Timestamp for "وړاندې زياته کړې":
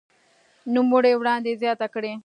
1.17-2.13